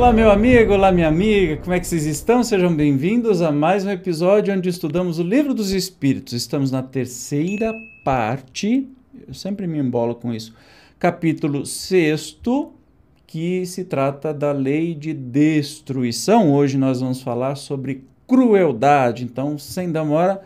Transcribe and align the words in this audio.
Olá, 0.00 0.14
meu 0.14 0.30
amigo, 0.30 0.72
olá, 0.72 0.90
minha 0.90 1.08
amiga, 1.08 1.58
como 1.58 1.74
é 1.74 1.78
que 1.78 1.86
vocês 1.86 2.06
estão? 2.06 2.42
Sejam 2.42 2.74
bem-vindos 2.74 3.42
a 3.42 3.52
mais 3.52 3.84
um 3.84 3.90
episódio 3.90 4.54
onde 4.54 4.66
estudamos 4.66 5.18
o 5.18 5.22
Livro 5.22 5.52
dos 5.52 5.72
Espíritos. 5.72 6.32
Estamos 6.32 6.70
na 6.70 6.82
terceira 6.82 7.74
parte, 8.02 8.88
eu 9.28 9.34
sempre 9.34 9.66
me 9.66 9.78
embolo 9.78 10.14
com 10.14 10.32
isso, 10.32 10.54
capítulo 10.98 11.66
sexto, 11.66 12.72
que 13.26 13.66
se 13.66 13.84
trata 13.84 14.32
da 14.32 14.52
lei 14.52 14.94
de 14.94 15.12
destruição. 15.12 16.50
Hoje 16.50 16.78
nós 16.78 17.02
vamos 17.02 17.20
falar 17.20 17.56
sobre 17.56 18.02
crueldade, 18.26 19.22
então, 19.22 19.58
sem 19.58 19.92
demora, 19.92 20.40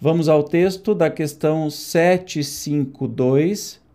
vamos 0.00 0.28
ao 0.28 0.42
texto 0.42 0.96
da 0.96 1.08
questão 1.08 1.70
752 1.70 3.85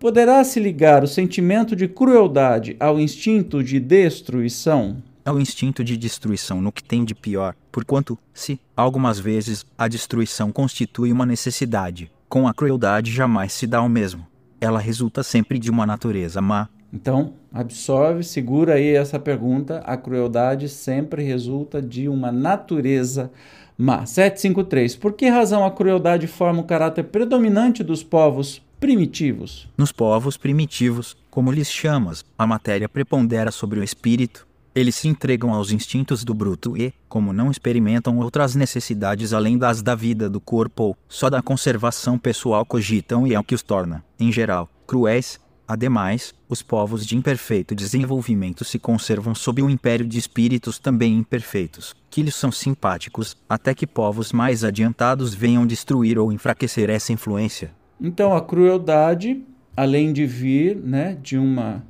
Poderá 0.00 0.42
se 0.44 0.58
ligar 0.58 1.04
o 1.04 1.06
sentimento 1.06 1.76
de 1.76 1.86
crueldade 1.86 2.74
ao 2.80 2.98
instinto 2.98 3.62
de 3.62 3.78
destruição? 3.78 4.96
Ao 5.22 5.38
instinto 5.38 5.84
de 5.84 5.94
destruição 5.94 6.58
no 6.58 6.72
que 6.72 6.82
tem 6.82 7.04
de 7.04 7.14
pior, 7.14 7.54
porquanto, 7.70 8.18
se, 8.32 8.58
algumas 8.74 9.20
vezes, 9.20 9.66
a 9.76 9.86
destruição 9.88 10.50
constitui 10.50 11.12
uma 11.12 11.26
necessidade, 11.26 12.10
com 12.30 12.48
a 12.48 12.54
crueldade 12.54 13.12
jamais 13.12 13.52
se 13.52 13.66
dá 13.66 13.82
o 13.82 13.90
mesmo. 13.90 14.26
Ela 14.58 14.78
resulta 14.78 15.22
sempre 15.22 15.58
de 15.58 15.70
uma 15.70 15.84
natureza 15.84 16.40
má. 16.40 16.66
Então, 16.90 17.34
absorve, 17.52 18.24
segura 18.24 18.76
aí 18.76 18.96
essa 18.96 19.18
pergunta. 19.18 19.80
A 19.80 19.98
crueldade 19.98 20.70
sempre 20.70 21.22
resulta 21.22 21.82
de 21.82 22.08
uma 22.08 22.32
natureza 22.32 23.30
má. 23.76 24.06
753. 24.06 24.96
Por 24.96 25.12
que 25.12 25.28
razão 25.28 25.62
a 25.62 25.70
crueldade 25.70 26.26
forma 26.26 26.62
o 26.62 26.64
caráter 26.64 27.04
predominante 27.04 27.84
dos 27.84 28.02
povos 28.02 28.62
primitivos. 28.80 29.68
Nos 29.76 29.92
povos 29.92 30.38
primitivos, 30.38 31.14
como 31.30 31.52
lhes 31.52 31.70
chamas, 31.70 32.24
a 32.36 32.46
matéria 32.46 32.88
prepondera 32.88 33.52
sobre 33.52 33.78
o 33.78 33.84
espírito. 33.84 34.48
Eles 34.74 34.94
se 34.94 35.06
entregam 35.06 35.52
aos 35.52 35.70
instintos 35.70 36.24
do 36.24 36.32
bruto 36.32 36.76
e, 36.76 36.94
como 37.08 37.32
não 37.32 37.50
experimentam 37.50 38.18
outras 38.18 38.54
necessidades 38.54 39.34
além 39.34 39.58
das 39.58 39.82
da 39.82 39.94
vida 39.94 40.30
do 40.30 40.40
corpo 40.40 40.82
ou 40.84 40.96
só 41.08 41.28
da 41.28 41.42
conservação 41.42 42.18
pessoal 42.18 42.64
cogitam 42.64 43.26
e 43.26 43.34
é 43.34 43.38
o 43.38 43.44
que 43.44 43.54
os 43.54 43.62
torna, 43.62 44.02
em 44.18 44.32
geral, 44.32 44.68
cruéis. 44.86 45.38
Ademais, 45.68 46.34
os 46.48 46.62
povos 46.62 47.06
de 47.06 47.16
imperfeito 47.16 47.76
desenvolvimento 47.76 48.64
se 48.64 48.76
conservam 48.76 49.36
sob 49.36 49.62
um 49.62 49.70
império 49.70 50.04
de 50.04 50.18
espíritos 50.18 50.80
também 50.80 51.16
imperfeitos, 51.16 51.94
que 52.10 52.22
lhes 52.22 52.34
são 52.34 52.50
simpáticos, 52.50 53.36
até 53.48 53.72
que 53.72 53.86
povos 53.86 54.32
mais 54.32 54.64
adiantados 54.64 55.32
venham 55.32 55.64
destruir 55.64 56.18
ou 56.18 56.32
enfraquecer 56.32 56.90
essa 56.90 57.12
influência. 57.12 57.72
Então 58.00 58.34
a 58.34 58.40
crueldade, 58.40 59.44
além 59.76 60.12
de 60.12 60.24
vir, 60.24 60.76
né, 60.76 61.18
de 61.22 61.36
uma 61.36 61.84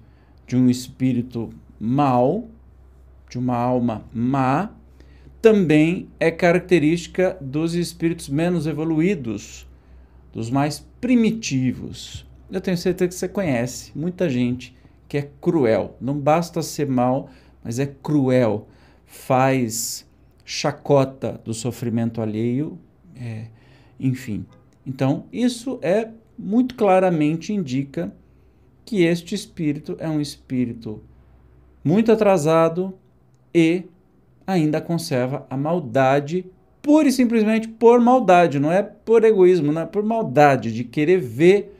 de 0.47 0.56
um 0.56 0.69
espírito 0.69 1.50
mau, 1.78 2.48
de 3.28 3.39
uma 3.39 3.56
alma 3.56 4.05
má, 4.12 4.72
também 5.41 6.08
é 6.19 6.28
característica 6.28 7.38
dos 7.41 7.75
espíritos 7.75 8.28
menos 8.28 8.66
evoluídos, 8.66 9.66
dos 10.33 10.50
mais 10.50 10.84
primitivos. 11.00 12.27
Eu 12.50 12.61
tenho 12.61 12.77
certeza 12.77 13.08
que 13.08 13.14
você 13.14 13.28
conhece 13.28 13.92
muita 13.97 14.28
gente 14.28 14.77
que 15.08 15.19
é 15.19 15.31
cruel. 15.41 15.97
Não 16.00 16.19
basta 16.19 16.62
ser 16.62 16.88
mal, 16.88 17.31
mas 17.62 17.78
é 17.78 17.86
cruel. 17.86 18.69
Faz 19.06 20.05
chacota 20.44 21.41
do 21.44 21.55
sofrimento 21.55 22.20
alheio, 22.20 22.77
é, 23.16 23.47
enfim. 23.98 24.44
Então, 24.86 25.25
isso 25.33 25.78
é 25.83 26.09
muito 26.39 26.75
claramente 26.75 27.53
indica 27.53 28.12
que 28.84 29.03
este 29.03 29.34
espírito 29.34 29.97
é 29.98 30.09
um 30.09 30.20
espírito 30.20 31.03
muito 31.84 32.10
atrasado 32.10 32.94
e 33.54 33.84
ainda 34.47 34.81
conserva 34.81 35.47
a 35.49 35.56
maldade 35.56 36.44
pura 36.82 37.09
e 37.09 37.12
simplesmente 37.12 37.69
por 37.69 38.00
maldade, 38.00 38.59
não 38.59 38.72
é 38.72 38.82
por 38.82 39.25
egoísmo, 39.25 39.72
não 39.72 39.82
é 39.82 39.87
por 39.87 40.03
maldade 40.03 40.72
de 40.72 40.84
querer 40.84 41.19
ver 41.19 41.77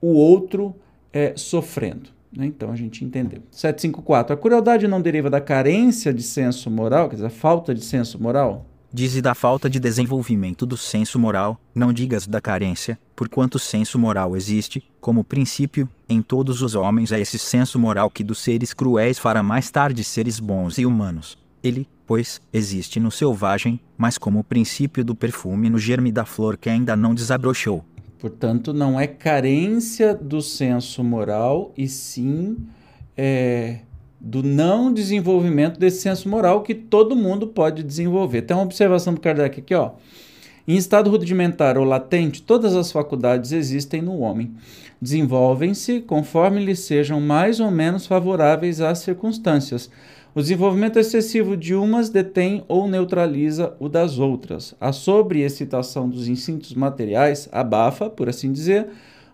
o 0.00 0.14
outro 0.14 0.74
é, 1.12 1.34
sofrendo. 1.36 2.10
Né? 2.34 2.46
Então 2.46 2.72
a 2.72 2.76
gente 2.76 3.04
entendeu. 3.04 3.42
754. 3.50 4.34
A 4.34 4.36
crueldade 4.36 4.88
não 4.88 5.00
deriva 5.00 5.28
da 5.28 5.40
carência 5.40 6.12
de 6.12 6.22
senso 6.22 6.70
moral, 6.70 7.08
quer 7.08 7.16
dizer, 7.16 7.26
a 7.26 7.30
falta 7.30 7.74
de 7.74 7.84
senso 7.84 8.20
moral? 8.20 8.66
Dize 8.92 9.22
da 9.22 9.36
falta 9.36 9.70
de 9.70 9.78
desenvolvimento 9.78 10.66
do 10.66 10.76
senso 10.76 11.16
moral, 11.16 11.60
não 11.72 11.92
digas 11.92 12.26
da 12.26 12.40
carência, 12.40 12.98
porquanto 13.14 13.56
senso 13.56 13.96
moral 14.00 14.36
existe, 14.36 14.82
como 15.00 15.22
princípio, 15.22 15.88
em 16.08 16.20
todos 16.20 16.60
os 16.60 16.74
homens 16.74 17.12
é 17.12 17.20
esse 17.20 17.38
senso 17.38 17.78
moral 17.78 18.10
que 18.10 18.24
dos 18.24 18.40
seres 18.40 18.74
cruéis 18.74 19.16
fará 19.16 19.44
mais 19.44 19.70
tarde 19.70 20.02
seres 20.02 20.40
bons 20.40 20.76
e 20.76 20.84
humanos. 20.84 21.38
Ele, 21.62 21.86
pois, 22.04 22.40
existe 22.52 22.98
no 22.98 23.12
selvagem, 23.12 23.78
mas 23.96 24.18
como 24.18 24.42
princípio 24.42 25.04
do 25.04 25.14
perfume 25.14 25.70
no 25.70 25.78
germe 25.78 26.10
da 26.10 26.24
flor 26.24 26.56
que 26.56 26.68
ainda 26.68 26.96
não 26.96 27.14
desabrochou. 27.14 27.84
Portanto, 28.18 28.74
não 28.74 28.98
é 28.98 29.06
carência 29.06 30.16
do 30.16 30.42
senso 30.42 31.04
moral, 31.04 31.72
e 31.76 31.86
sim 31.86 32.56
é, 33.16 33.80
do 34.20 34.42
não 34.42 34.92
desenvolvimento 34.92 35.80
desse 35.80 36.02
senso 36.02 36.28
moral 36.28 36.62
que 36.62 36.74
todo 36.74 37.16
mundo 37.16 37.46
pode 37.46 37.82
desenvolver. 37.82 38.42
Tem 38.42 38.56
uma 38.56 38.64
observação 38.64 39.14
do 39.14 39.20
Kardec 39.20 39.60
aqui, 39.60 39.74
ó. 39.74 39.92
Em 40.68 40.76
estado 40.76 41.10
rudimentar 41.10 41.78
ou 41.78 41.84
latente, 41.84 42.42
todas 42.42 42.76
as 42.76 42.92
faculdades 42.92 43.50
existem 43.50 44.02
no 44.02 44.18
homem. 44.18 44.52
Desenvolvem-se 45.00 46.00
conforme 46.02 46.62
lhes 46.64 46.80
sejam 46.80 47.20
mais 47.20 47.58
ou 47.58 47.70
menos 47.70 48.06
favoráveis 48.06 48.80
às 48.80 48.98
circunstâncias. 48.98 49.90
O 50.34 50.40
desenvolvimento 50.40 50.98
excessivo 50.98 51.56
de 51.56 51.74
umas 51.74 52.10
detém 52.10 52.62
ou 52.68 52.86
neutraliza 52.86 53.74
o 53.80 53.88
das 53.88 54.18
outras. 54.18 54.74
A 54.78 54.92
sobreexcitação 54.92 56.08
dos 56.08 56.28
instintos 56.28 56.74
materiais 56.74 57.48
abafa, 57.50 58.08
por 58.08 58.28
assim 58.28 58.52
dizer, 58.52 58.86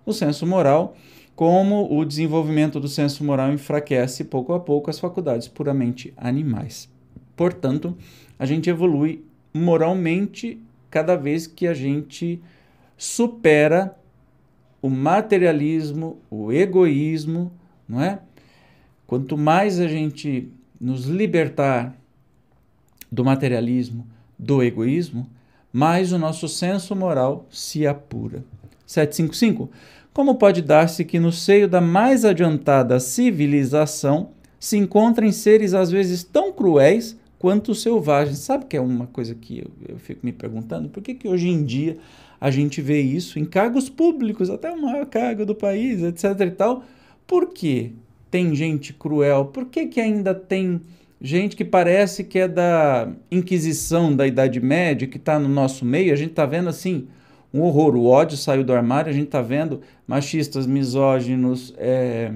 o 0.06 0.12
senso 0.12 0.46
moral 0.46 0.96
como 1.36 1.94
o 1.94 2.02
desenvolvimento 2.02 2.80
do 2.80 2.88
senso 2.88 3.22
moral 3.22 3.52
enfraquece 3.52 4.24
pouco 4.24 4.54
a 4.54 4.58
pouco 4.58 4.88
as 4.88 4.98
faculdades 4.98 5.46
puramente 5.46 6.12
animais. 6.16 6.88
Portanto, 7.36 7.94
a 8.38 8.46
gente 8.46 8.70
evolui 8.70 9.22
moralmente 9.52 10.58
cada 10.90 11.14
vez 11.14 11.46
que 11.46 11.66
a 11.66 11.74
gente 11.74 12.40
supera 12.96 13.94
o 14.80 14.88
materialismo, 14.88 16.18
o 16.30 16.50
egoísmo, 16.50 17.52
não 17.86 18.00
é? 18.00 18.18
Quanto 19.06 19.36
mais 19.36 19.78
a 19.78 19.86
gente 19.86 20.50
nos 20.80 21.04
libertar 21.04 21.94
do 23.12 23.22
materialismo, 23.22 24.06
do 24.38 24.62
egoísmo, 24.62 25.28
mais 25.70 26.12
o 26.12 26.18
nosso 26.18 26.48
senso 26.48 26.96
moral 26.96 27.46
se 27.50 27.86
apura. 27.86 28.42
755 28.86 29.70
como 30.16 30.36
pode 30.36 30.62
dar-se 30.62 31.04
que 31.04 31.20
no 31.20 31.30
seio 31.30 31.68
da 31.68 31.78
mais 31.78 32.24
adiantada 32.24 32.98
civilização 32.98 34.30
se 34.58 34.78
encontrem 34.78 35.30
seres 35.30 35.74
às 35.74 35.90
vezes 35.90 36.24
tão 36.24 36.50
cruéis 36.50 37.18
quanto 37.38 37.74
selvagens? 37.74 38.38
Sabe 38.38 38.64
que 38.64 38.78
é 38.78 38.80
uma 38.80 39.06
coisa 39.06 39.34
que 39.34 39.58
eu, 39.58 39.70
eu 39.86 39.98
fico 39.98 40.24
me 40.24 40.32
perguntando? 40.32 40.88
Por 40.88 41.02
que, 41.02 41.12
que 41.12 41.28
hoje 41.28 41.50
em 41.50 41.62
dia 41.62 41.98
a 42.40 42.50
gente 42.50 42.80
vê 42.80 42.98
isso 42.98 43.38
em 43.38 43.44
cargos 43.44 43.90
públicos, 43.90 44.48
até 44.48 44.70
o 44.70 44.80
maior 44.80 45.04
cargo 45.04 45.44
do 45.44 45.54
país, 45.54 46.02
etc 46.02 46.40
e 46.40 46.50
tal? 46.50 46.82
Por 47.26 47.50
que 47.50 47.92
tem 48.30 48.54
gente 48.54 48.94
cruel? 48.94 49.44
Por 49.44 49.66
que, 49.66 49.84
que 49.84 50.00
ainda 50.00 50.34
tem 50.34 50.80
gente 51.20 51.54
que 51.54 51.64
parece 51.64 52.24
que 52.24 52.38
é 52.38 52.48
da 52.48 53.12
Inquisição 53.30 54.16
da 54.16 54.26
Idade 54.26 54.60
Média, 54.60 55.06
que 55.06 55.18
está 55.18 55.38
no 55.38 55.48
nosso 55.48 55.84
meio? 55.84 56.10
A 56.10 56.16
gente 56.16 56.30
está 56.30 56.46
vendo 56.46 56.70
assim 56.70 57.06
um 57.56 57.62
horror. 57.62 57.96
O 57.96 58.06
ódio 58.06 58.36
saiu 58.36 58.62
do 58.62 58.72
armário, 58.72 59.10
a 59.10 59.14
gente 59.14 59.26
está 59.26 59.40
vendo 59.40 59.80
machistas, 60.06 60.66
misóginos, 60.66 61.74
é, 61.78 62.32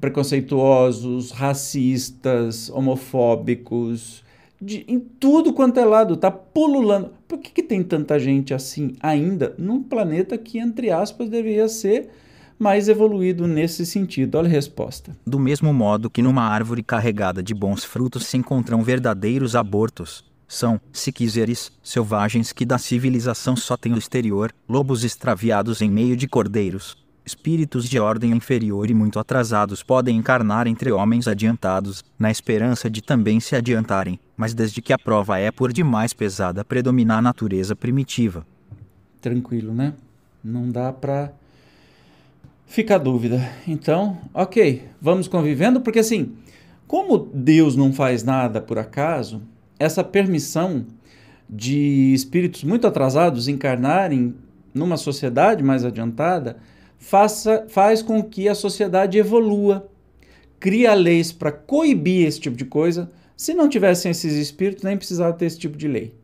preconceituosos, 0.00 1.30
racistas, 1.30 2.70
homofóbicos, 2.70 4.22
de, 4.60 4.84
em 4.88 4.98
tudo 4.98 5.52
quanto 5.52 5.78
é 5.78 5.84
lado, 5.84 6.16
tá 6.16 6.30
pululando. 6.30 7.10
Por 7.26 7.38
que, 7.38 7.50
que 7.50 7.62
tem 7.62 7.82
tanta 7.82 8.18
gente 8.18 8.52
assim 8.52 8.94
ainda 9.00 9.54
num 9.56 9.82
planeta 9.82 10.36
que, 10.36 10.58
entre 10.58 10.90
aspas, 10.90 11.28
deveria 11.28 11.68
ser 11.68 12.10
mais 12.58 12.88
evoluído 12.88 13.46
nesse 13.46 13.86
sentido? 13.86 14.36
Olha 14.36 14.48
a 14.48 14.50
resposta. 14.50 15.16
Do 15.24 15.38
mesmo 15.38 15.72
modo 15.72 16.10
que 16.10 16.22
numa 16.22 16.42
árvore 16.42 16.82
carregada 16.82 17.42
de 17.42 17.54
bons 17.54 17.84
frutos 17.84 18.26
se 18.26 18.36
encontram 18.36 18.82
verdadeiros 18.82 19.54
abortos, 19.54 20.24
são, 20.48 20.80
se 20.90 21.12
quiseres, 21.12 21.70
selvagens 21.82 22.52
que 22.52 22.64
da 22.64 22.78
civilização 22.78 23.54
só 23.54 23.76
têm 23.76 23.92
o 23.92 23.98
exterior, 23.98 24.52
lobos 24.68 25.04
extraviados 25.04 25.82
em 25.82 25.90
meio 25.90 26.16
de 26.16 26.26
cordeiros. 26.26 26.96
Espíritos 27.24 27.86
de 27.86 28.00
ordem 28.00 28.30
inferior 28.32 28.88
e 28.88 28.94
muito 28.94 29.18
atrasados 29.18 29.82
podem 29.82 30.16
encarnar 30.16 30.66
entre 30.66 30.90
homens 30.90 31.28
adiantados, 31.28 32.02
na 32.18 32.30
esperança 32.30 32.88
de 32.88 33.02
também 33.02 33.38
se 33.38 33.54
adiantarem, 33.54 34.18
mas 34.34 34.54
desde 34.54 34.80
que 34.80 34.94
a 34.94 34.98
prova 34.98 35.38
é 35.38 35.50
por 35.50 35.70
demais 35.70 36.14
pesada, 36.14 36.64
predominar 36.64 37.18
a 37.18 37.22
natureza 37.22 37.76
primitiva. 37.76 38.46
Tranquilo, 39.20 39.74
né? 39.74 39.92
Não 40.42 40.70
dá 40.70 40.90
para 40.90 41.30
ficar 42.66 42.96
dúvida. 42.96 43.46
Então, 43.66 44.16
ok, 44.32 44.88
vamos 44.98 45.28
convivendo, 45.28 45.82
porque 45.82 45.98
assim, 45.98 46.34
Como 46.88 47.18
Deus 47.18 47.76
não 47.76 47.92
faz 47.92 48.24
nada 48.24 48.62
por 48.62 48.78
acaso, 48.78 49.42
essa 49.78 50.02
permissão 50.02 50.86
de 51.48 52.12
espíritos 52.12 52.64
muito 52.64 52.86
atrasados 52.86 53.48
encarnarem 53.48 54.34
numa 54.74 54.96
sociedade 54.96 55.62
mais 55.62 55.84
adiantada 55.84 56.56
faça, 56.98 57.66
faz 57.68 58.02
com 58.02 58.22
que 58.22 58.48
a 58.48 58.54
sociedade 58.54 59.16
evolua, 59.16 59.88
cria 60.58 60.92
leis 60.94 61.32
para 61.32 61.52
coibir 61.52 62.26
esse 62.26 62.40
tipo 62.40 62.56
de 62.56 62.64
coisa. 62.64 63.08
Se 63.36 63.54
não 63.54 63.68
tivessem 63.68 64.10
esses 64.10 64.34
espíritos, 64.34 64.82
nem 64.82 64.96
precisava 64.96 65.32
ter 65.32 65.46
esse 65.46 65.58
tipo 65.58 65.78
de 65.78 65.86
lei. 65.86 66.14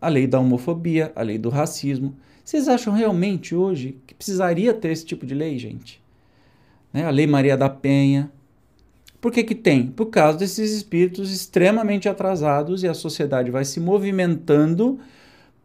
A 0.00 0.08
lei 0.08 0.26
da 0.26 0.38
homofobia, 0.38 1.10
a 1.16 1.22
lei 1.22 1.38
do 1.38 1.48
racismo. 1.48 2.14
Vocês 2.44 2.68
acham 2.68 2.94
realmente 2.94 3.54
hoje 3.54 3.98
que 4.06 4.14
precisaria 4.14 4.72
ter 4.72 4.92
esse 4.92 5.04
tipo 5.04 5.26
de 5.26 5.34
lei, 5.34 5.58
gente? 5.58 6.00
Né? 6.92 7.04
A 7.04 7.10
lei 7.10 7.26
Maria 7.26 7.56
da 7.56 7.68
Penha. 7.68 8.30
Por 9.20 9.32
que, 9.32 9.42
que 9.42 9.54
tem? 9.54 9.86
Por 9.86 10.06
causa 10.06 10.38
desses 10.38 10.72
espíritos 10.72 11.32
extremamente 11.32 12.08
atrasados 12.08 12.82
e 12.82 12.88
a 12.88 12.94
sociedade 12.94 13.50
vai 13.50 13.64
se 13.64 13.80
movimentando 13.80 14.98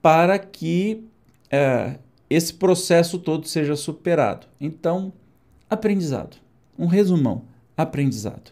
para 0.02 0.40
que 0.40 1.04
é, 1.52 1.98
esse 2.30 2.54
processo 2.54 3.20
todo 3.20 3.48
seja 3.48 3.76
superado. 3.76 4.48
Então, 4.60 5.14
aprendizado. 5.70 6.38
Um 6.78 6.88
resumão: 6.88 7.44
aprendizado. 7.78 8.52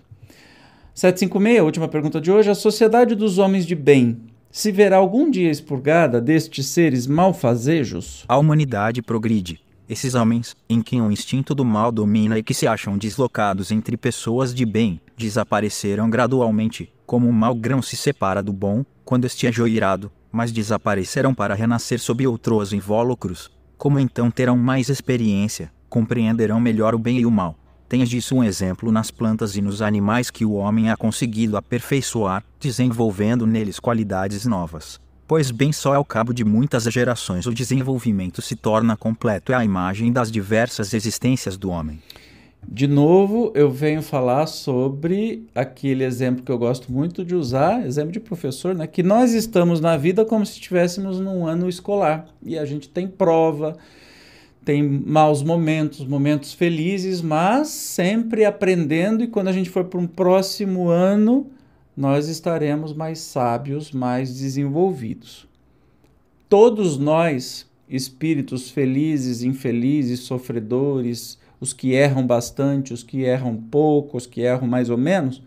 756, 0.94 1.62
última 1.64 1.88
pergunta 1.88 2.22
de 2.22 2.32
hoje. 2.32 2.52
A 2.52 2.56
sociedade 2.56 3.16
dos 3.16 3.40
homens 3.40 3.66
de 3.66 3.76
bem 3.76 4.22
se 4.52 4.72
verá 4.72 4.98
algum 4.98 5.32
dia 5.32 5.50
expurgada 5.50 6.22
destes 6.22 6.68
seres 6.68 7.08
malfazejos? 7.08 8.24
A 8.28 8.38
humanidade 8.38 9.02
progride. 9.02 9.60
Esses 9.92 10.16
homens, 10.16 10.56
em 10.70 10.82
quem 10.82 11.02
o 11.02 11.12
instinto 11.12 11.54
do 11.54 11.66
mal 11.66 11.92
domina 11.92 12.40
e 12.40 12.44
que 12.44 12.54
se 12.54 12.66
acham 12.66 12.98
deslocados 12.98 13.74
entre 13.74 13.98
pessoas 13.98 14.56
de 14.56 14.66
bem, 14.66 15.02
desapareceram 15.18 16.10
gradualmente, 16.10 16.90
como 17.06 17.28
um 17.28 17.32
mau 17.34 17.54
grão 17.54 17.82
se 17.82 17.98
separa 17.98 18.42
do 18.42 18.54
bom, 18.54 18.86
quando 19.04 19.26
este 19.26 19.48
é 19.48 19.52
joirado, 19.52 20.10
mas 20.32 20.50
desaparecerão 20.50 21.34
para 21.34 21.54
renascer 21.54 22.00
sob 22.00 22.26
outros 22.26 22.72
invólucros, 22.72 23.52
como 23.78 24.00
então 24.00 24.32
terão 24.32 24.56
mais 24.56 24.88
experiência, 24.88 25.70
compreenderão 25.90 26.62
melhor 26.62 26.96
o 26.96 26.98
bem 26.98 27.20
e 27.20 27.26
o 27.26 27.32
mal. 27.32 27.58
Tens 27.90 28.08
disso 28.08 28.36
um 28.36 28.46
exemplo 28.46 28.94
nas 28.94 29.12
plantas 29.12 29.58
e 29.58 29.62
nos 29.62 29.82
animais 29.82 30.32
que 30.32 30.46
o 30.46 30.54
homem 30.54 30.90
ha 30.90 30.96
conseguido 30.96 31.58
aperfeiçoar, 31.58 32.46
desenvolvendo 32.62 33.46
neles 33.46 33.78
qualidades 33.78 34.46
novas. 34.46 35.02
Pois 35.32 35.50
bem 35.50 35.72
só 35.72 35.96
ao 35.96 36.04
cabo 36.04 36.34
de 36.34 36.44
muitas 36.44 36.84
gerações 36.84 37.46
o 37.46 37.54
desenvolvimento 37.54 38.42
se 38.42 38.54
torna 38.54 38.98
completo 38.98 39.54
e 39.54 39.56
a 39.56 39.64
imagem 39.64 40.12
das 40.12 40.30
diversas 40.30 40.94
existências 40.94 41.56
do 41.56 41.70
homem. 41.70 42.02
De 42.68 42.86
novo, 42.86 43.50
eu 43.56 43.72
venho 43.72 44.02
falar 44.02 44.46
sobre 44.46 45.48
aquele 45.56 46.04
exemplo 46.04 46.44
que 46.44 46.52
eu 46.52 46.58
gosto 46.58 46.92
muito 46.92 47.24
de 47.24 47.34
usar, 47.34 47.86
exemplo 47.88 48.12
de 48.12 48.20
professor, 48.20 48.76
né? 48.76 48.86
Que 48.86 49.02
nós 49.02 49.32
estamos 49.32 49.80
na 49.80 49.96
vida 49.96 50.26
como 50.26 50.46
se 50.46 50.52
estivéssemos 50.52 51.22
num 51.22 51.48
ano 51.48 51.70
escolar 51.70 52.28
e 52.46 52.60
a 52.60 52.66
gente 52.66 52.90
tem 52.90 53.08
prova, 53.08 53.78
tem 54.66 54.84
maus 54.84 55.42
momentos, 55.42 56.06
momentos 56.06 56.54
felizes, 56.54 57.22
mas 57.22 57.70
sempre 57.70 58.44
aprendendo 58.44 59.24
e 59.24 59.28
quando 59.28 59.48
a 59.48 59.54
gente 59.54 59.70
for 59.70 59.86
para 59.86 59.98
um 59.98 60.08
próximo 60.08 60.90
ano, 60.90 61.50
nós 61.96 62.28
estaremos 62.28 62.94
mais 62.94 63.20
sábios, 63.20 63.92
mais 63.92 64.38
desenvolvidos. 64.38 65.48
Todos 66.48 66.98
nós, 66.98 67.70
espíritos 67.90 68.70
felizes, 68.70 69.44
infelizes, 69.44 70.22
sofredores, 70.22 71.40
os 71.60 71.74
que 71.74 71.94
erram 71.94 72.26
bastante, 72.26 72.94
os 72.94 73.04
que 73.04 73.24
erram 73.24 73.56
pouco, 73.56 74.18
os 74.18 74.26
que 74.26 74.42
erram 74.42 74.68
mais 74.68 74.90
ou 74.90 74.98
menos, 74.98 75.42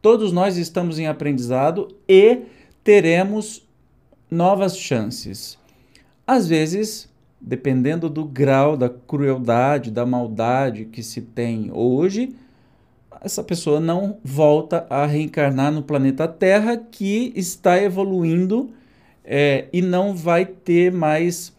todos 0.00 0.32
nós 0.32 0.56
estamos 0.56 0.98
em 0.98 1.06
aprendizado 1.06 1.88
e 2.08 2.42
teremos 2.82 3.66
novas 4.30 4.76
chances. 4.76 5.56
Às 6.26 6.48
vezes, 6.48 7.08
dependendo 7.40 8.08
do 8.08 8.24
grau 8.24 8.76
da 8.76 8.88
crueldade, 8.88 9.90
da 9.90 10.06
maldade 10.06 10.86
que 10.86 11.02
se 11.02 11.20
tem 11.20 11.70
hoje, 11.72 12.34
essa 13.24 13.42
pessoa 13.42 13.80
não 13.80 14.18
volta 14.24 14.86
a 14.90 15.06
reencarnar 15.06 15.70
no 15.70 15.82
planeta 15.82 16.26
Terra 16.26 16.76
que 16.76 17.32
está 17.36 17.80
evoluindo 17.80 18.70
é, 19.24 19.66
e 19.72 19.80
não 19.80 20.14
vai 20.14 20.44
ter 20.44 20.92
mais 20.92 21.52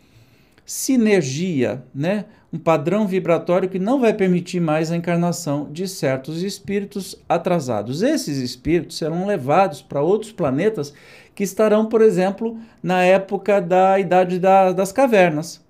sinergia, 0.66 1.84
né? 1.94 2.26
um 2.54 2.60
padrão 2.60 3.08
vibratório 3.08 3.68
que 3.68 3.80
não 3.80 4.00
vai 4.00 4.14
permitir 4.14 4.60
mais 4.60 4.92
a 4.92 4.96
encarnação 4.96 5.68
de 5.72 5.88
certos 5.88 6.44
espíritos 6.44 7.16
atrasados. 7.28 8.04
Esses 8.04 8.38
espíritos 8.38 8.98
serão 8.98 9.26
levados 9.26 9.82
para 9.82 10.04
outros 10.04 10.32
planetas 10.32 10.94
que 11.34 11.44
estarão, 11.44 11.88
por 11.88 12.00
exemplo, 12.04 12.56
na 12.82 13.04
época 13.04 13.60
da 13.60 14.00
Idade 14.00 14.38
da, 14.38 14.72
das 14.72 14.92
Cavernas. 14.92 15.66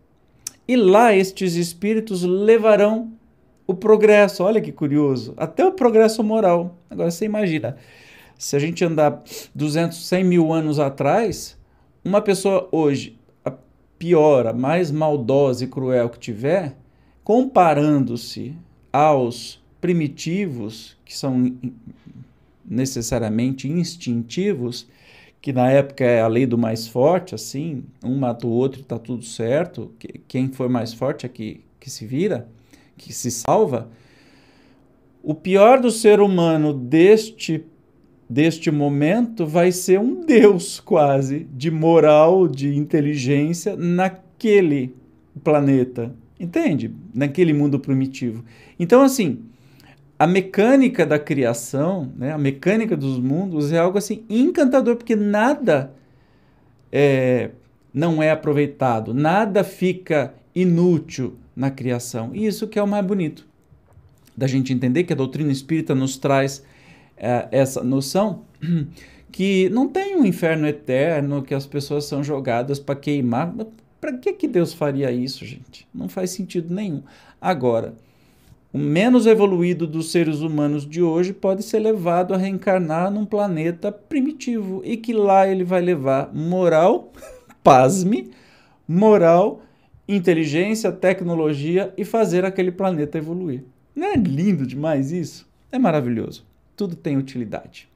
E 0.67 0.75
lá 0.75 1.15
estes 1.15 1.55
espíritos 1.55 2.23
levarão 2.23 3.13
o 3.65 3.73
progresso, 3.73 4.43
olha 4.43 4.61
que 4.61 4.71
curioso, 4.71 5.33
até 5.37 5.65
o 5.65 5.71
progresso 5.71 6.23
moral. 6.23 6.77
Agora 6.89 7.09
você 7.09 7.25
imagina, 7.25 7.77
se 8.37 8.55
a 8.55 8.59
gente 8.59 8.83
andar 8.83 9.23
200, 9.55 10.05
100 10.07 10.23
mil 10.23 10.53
anos 10.53 10.79
atrás, 10.79 11.57
uma 12.03 12.21
pessoa 12.21 12.67
hoje 12.71 13.17
pior, 14.03 14.47
a 14.47 14.51
mais 14.51 14.91
maldosa 14.91 15.63
e 15.63 15.67
cruel 15.67 16.09
que 16.09 16.19
tiver, 16.19 16.75
comparando-se 17.23 18.53
aos 18.91 19.63
primitivos, 19.79 20.97
que 21.05 21.15
são 21.15 21.55
necessariamente 22.65 23.69
instintivos, 23.69 24.89
que 25.41 25.53
na 25.53 25.71
época 25.71 26.03
é 26.03 26.19
a 26.19 26.27
lei 26.27 26.45
do 26.45 26.57
mais 26.57 26.85
forte, 26.85 27.33
assim, 27.33 27.85
um 28.03 28.17
mata 28.17 28.45
o 28.45 28.49
outro 28.49 28.81
e 28.81 28.83
está 28.83 28.99
tudo 28.99 29.23
certo, 29.23 29.89
quem 30.27 30.49
for 30.49 30.67
mais 30.67 30.93
forte 30.93 31.25
é 31.25 31.29
que, 31.29 31.63
que 31.79 31.89
se 31.89 32.05
vira, 32.05 32.49
que 32.97 33.13
se 33.13 33.31
salva. 33.31 33.89
O 35.21 35.33
pior 35.33 35.79
do 35.79 35.89
ser 35.89 36.19
humano 36.19 36.73
deste 36.73 37.65
deste 38.29 38.71
momento 38.71 39.45
vai 39.45 39.71
ser 39.71 39.99
um 39.99 40.25
Deus 40.25 40.79
quase 40.79 41.47
de 41.53 41.69
moral, 41.69 42.47
de 42.47 42.75
inteligência 42.75 43.75
naquele 43.75 44.95
planeta, 45.43 46.15
entende? 46.39 46.91
Naquele 47.13 47.53
mundo 47.53 47.79
primitivo. 47.79 48.43
Então, 48.79 49.03
assim, 49.03 49.43
a 50.17 50.25
mecânica 50.25 51.05
da 51.05 51.19
criação, 51.19 52.11
né, 52.15 52.31
a 52.31 52.37
mecânica 52.37 52.95
dos 52.95 53.19
mundos 53.19 53.71
é 53.71 53.77
algo 53.77 53.97
assim 53.97 54.23
encantador, 54.29 54.95
porque 54.95 55.15
nada 55.15 55.93
é, 56.91 57.51
não 57.93 58.21
é 58.21 58.31
aproveitado, 58.31 59.13
nada 59.13 59.63
fica 59.63 60.33
inútil 60.55 61.35
na 61.55 61.71
criação. 61.71 62.31
E 62.33 62.45
isso 62.45 62.67
que 62.67 62.77
é 62.77 62.83
o 62.83 62.87
mais 62.87 63.05
bonito 63.05 63.45
da 64.35 64.47
gente 64.47 64.73
entender 64.73 65.03
que 65.03 65.13
a 65.13 65.15
doutrina 65.15 65.51
espírita 65.51 65.93
nos 65.93 66.17
traz 66.17 66.63
é, 67.15 67.47
essa 67.51 67.83
noção 67.83 68.41
que 69.31 69.69
não 69.69 69.87
tem 69.87 70.15
um 70.15 70.25
inferno 70.25 70.67
eterno, 70.67 71.43
que 71.43 71.53
as 71.53 71.65
pessoas 71.65 72.05
são 72.05 72.23
jogadas 72.23 72.79
para 72.79 72.95
queimar. 72.95 73.53
Para 74.01 74.17
que, 74.17 74.33
que 74.33 74.47
Deus 74.47 74.73
faria 74.73 75.11
isso, 75.11 75.45
gente? 75.45 75.87
Não 75.93 76.09
faz 76.09 76.31
sentido 76.31 76.73
nenhum. 76.73 77.03
Agora, 77.39 77.93
o 78.71 78.77
menos 78.77 79.25
evoluído 79.25 79.85
dos 79.87 80.11
seres 80.11 80.41
humanos 80.41 80.87
de 80.87 81.01
hoje 81.01 81.31
pode 81.31 81.63
ser 81.63 81.79
levado 81.79 82.33
a 82.33 82.37
reencarnar 82.37 83.11
num 83.11 83.25
planeta 83.25 83.91
primitivo 83.91 84.81
e 84.83 84.97
que 84.97 85.13
lá 85.13 85.47
ele 85.47 85.63
vai 85.63 85.81
levar 85.81 86.33
moral, 86.33 87.11
pasme, 87.63 88.31
moral, 88.87 89.61
inteligência, 90.07 90.91
tecnologia 90.91 91.93
e 91.97 92.03
fazer 92.03 92.45
aquele 92.45 92.71
planeta 92.71 93.17
evoluir. 93.17 93.63
Não 93.95 94.07
é 94.07 94.15
lindo 94.15 94.65
demais 94.65 95.11
isso? 95.11 95.47
É 95.71 95.79
maravilhoso 95.79 96.45
tudo 96.75 96.95
tem 96.95 97.17
utilidade. 97.17 97.87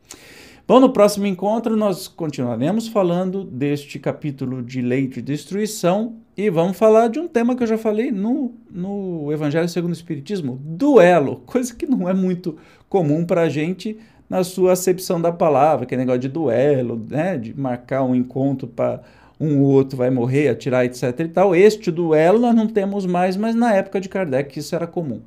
Bom, 0.67 0.79
no 0.79 0.91
próximo 0.91 1.25
encontro 1.25 1.77
nós 1.77 2.07
continuaremos 2.07 2.87
falando 2.87 3.43
deste 3.43 3.97
capítulo 3.99 4.61
de 4.61 4.81
lei 4.81 5.07
de 5.07 5.21
destruição 5.21 6.15
e 6.35 6.49
vamos 6.49 6.77
falar 6.77 7.07
de 7.07 7.19
um 7.19 7.27
tema 7.27 7.55
que 7.55 7.63
eu 7.63 7.67
já 7.67 7.77
falei 7.77 8.11
no, 8.11 8.53
no 8.69 9.31
Evangelho 9.31 9.69
segundo 9.69 9.91
o 9.91 9.93
Espiritismo, 9.93 10.59
duelo, 10.61 11.41
coisa 11.45 11.73
que 11.73 11.85
não 11.85 12.07
é 12.07 12.13
muito 12.13 12.57
comum 12.89 13.25
para 13.25 13.43
a 13.43 13.49
gente 13.49 13.97
na 14.29 14.43
sua 14.43 14.73
acepção 14.73 15.21
da 15.21 15.31
palavra, 15.31 15.85
que 15.85 15.95
é 15.95 15.97
negócio 15.97 16.19
de 16.19 16.27
duelo, 16.27 17.01
né, 17.09 17.37
de 17.37 17.57
marcar 17.57 18.03
um 18.03 18.13
encontro 18.13 18.67
para 18.67 19.01
um 19.39 19.61
ou 19.61 19.69
outro 19.69 19.97
vai 19.97 20.09
morrer, 20.09 20.49
atirar, 20.49 20.85
etc 20.85 21.19
e 21.19 21.27
tal. 21.27 21.55
Este 21.55 21.91
duelo 21.91 22.39
nós 22.39 22.55
não 22.55 22.67
temos 22.67 23.05
mais, 23.05 23.37
mas 23.37 23.55
na 23.55 23.73
época 23.73 24.01
de 24.01 24.09
Kardec 24.09 24.57
isso 24.57 24.75
era 24.75 24.87
comum. 24.87 25.21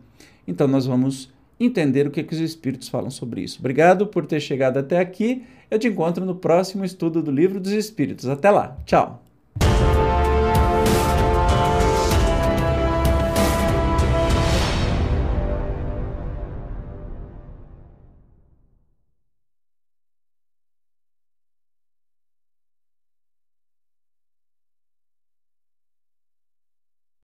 Então 0.46 0.66
nós 0.66 0.86
vamos 0.86 1.32
entender 1.58 2.06
o 2.06 2.10
que, 2.10 2.22
que 2.22 2.34
os 2.34 2.40
espíritos 2.40 2.88
falam 2.88 3.10
sobre 3.10 3.42
isso. 3.42 3.58
Obrigado 3.60 4.06
por 4.06 4.26
ter 4.26 4.40
chegado 4.40 4.78
até 4.78 4.98
aqui. 4.98 5.44
Eu 5.70 5.78
te 5.78 5.86
encontro 5.86 6.24
no 6.24 6.34
próximo 6.34 6.84
estudo 6.84 7.22
do 7.22 7.30
Livro 7.30 7.60
dos 7.60 7.72
Espíritos. 7.72 8.26
Até 8.26 8.50
lá. 8.50 8.76
Tchau. 8.84 9.29